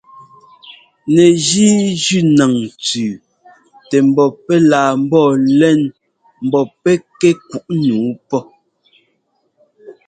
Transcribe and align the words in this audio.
Nɛgíi 1.13 1.75
jʉ́ 2.03 2.21
naŋ 2.37 2.53
tsʉ́ʉ 2.85 3.11
tɛ 3.89 3.97
mbɔ 4.07 4.25
pɛ́ 4.45 4.57
laa 4.71 4.91
ḿbɔɔ 5.01 5.27
lɛŋ 5.59 5.79
ḿbɔ́ 6.47 6.63
pɛ́ 6.81 6.95
kuꞌ 7.17 7.63
nǔu 7.85 8.07
pɔ́. 8.29 8.41